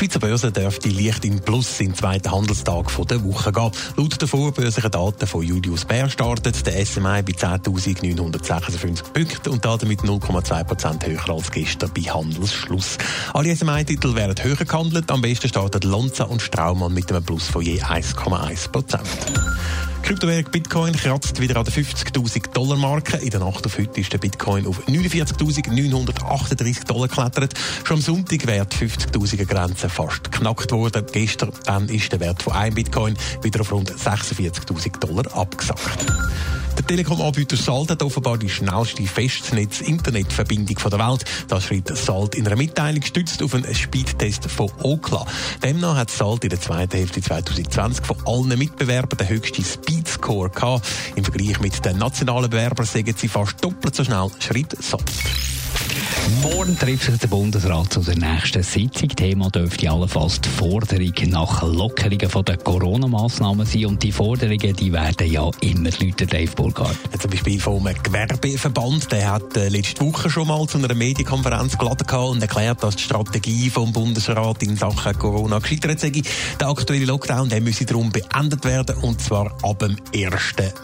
[0.00, 3.70] Die Schweizer Börse dürfte leicht in Plus im zweiten Handelstag der Woche gehen.
[3.98, 10.00] Laut den vorbörslichen Daten von Julius Bär startet der SMI bei 10.956 Punkten und damit
[10.00, 12.96] 0,2% höher als gestern bei Handelsschluss.
[13.34, 15.10] Alle SMI-Titel werden höher gehandelt.
[15.10, 19.00] Am besten starten Lonza und Straumann mit einem Plus von je 1,1%.
[20.10, 23.18] Kryptowährung Bitcoin kratzt wieder an der 50.000 Dollar Marke.
[23.18, 27.54] In der Nacht auf heute ist der Bitcoin auf 49.938 Dollar geklettert.
[27.84, 31.06] Schon am Sonntag wäre die 50.000 Grenze fast knackt worden.
[31.12, 36.06] Gestern dann ist der Wert von einem Bitcoin wieder auf rund 46.000 Dollar abgesackt.
[36.80, 41.24] Der Telekom-Anbieter Salt hat offenbar die schnellste Festnetz-Internetverbindung der Welt.
[41.46, 45.26] Das schreibt Salt in einer Mitteilung, gestützt auf einen Speedtest von Okla.
[45.62, 49.62] Demnach hat Salt in der zweiten Hälfte 2020 von allen Mitbewerbern den höchsten
[50.20, 50.86] Speedscore gehabt.
[51.16, 55.10] Im Vergleich mit den nationalen Bewerbern sagen sie fast doppelt so schnell, schreibt Salt.
[56.42, 59.08] Morgen trifft sich der Bundesrat zu der nächsten Sitzung.
[59.08, 63.86] Thema dürfte allenfalls die Forderung nach Lockerungen der Corona-Massnahmen sein.
[63.86, 66.96] Und die Forderungen die werden ja immer lauter, Dave Burkhardt.
[67.18, 69.10] Zum Beispiel vom Gewerbeverband.
[69.10, 73.02] Der hat äh, letzte Woche schon mal zu einer Medienkonferenz geladen und erklärt, dass die
[73.02, 76.12] Strategie vom Bundesrat in Sachen Corona gescheitert sei.
[76.60, 80.32] Der aktuelle Lockdown der müsse darum beendet werden und zwar ab dem 1.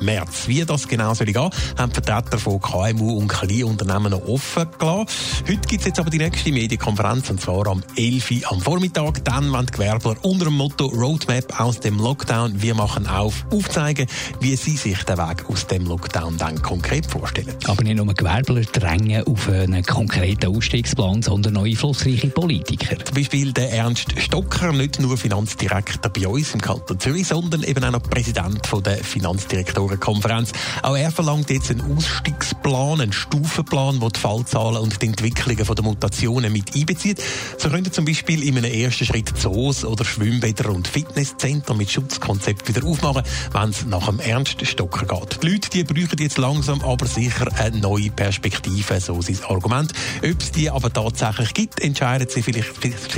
[0.00, 0.48] März.
[0.48, 5.35] Wie das genau soll gehen, haben Vertreter von KMU und Kleinunternehmen noch offen gelassen.
[5.42, 8.30] Heute gibt es jetzt aber die nächste Medienkonferenz, und zwar am 11.
[8.30, 9.24] Uhr am Vormittag.
[9.24, 14.06] Dann wollen die Gewerbler unter dem Motto Roadmap aus dem Lockdown, wir machen auf, aufzeigen,
[14.40, 17.54] wie sie sich den Weg aus dem Lockdown dann konkret vorstellen.
[17.66, 23.04] Aber nicht nur Gewerbler drängen auf einen konkreten Ausstiegsplan, sondern auch einflussreiche Politiker.
[23.04, 27.84] Zum Beispiel der Ernst Stocker, nicht nur Finanzdirektor bei uns im Kanton Zürich, sondern eben
[27.84, 30.52] auch noch Präsident von der Finanzdirektorenkonferenz.
[30.82, 35.84] Auch er verlangt jetzt einen Ausstiegsplan, einen Stufenplan, der die Fallzahlen und die Entwicklungen der
[35.84, 37.22] Mutationen mit einbezieht.
[37.56, 42.68] So könnte zum Beispiel in einem ersten Schritt Zoos oder Schwimmbäder und Fitnesszentren mit Schutzkonzept
[42.68, 43.22] wieder aufmachen,
[43.52, 45.42] wenn es nach dem Ernst Stocker geht.
[45.42, 49.92] Die Leute die brauchen jetzt langsam aber sicher eine neue Perspektive, so sein Argument.
[50.18, 52.74] Ob es die aber tatsächlich gibt, entscheidet sie vielleicht,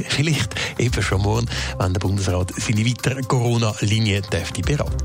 [0.09, 1.49] vielleicht eben schon morgen,
[1.79, 4.23] wenn der Bundesrat seine weitere Corona-Linie
[4.65, 4.99] beraten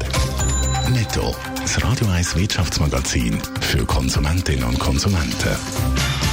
[0.89, 6.32] Netto, das Radio 1 Wirtschaftsmagazin für Konsumentinnen und Konsumenten.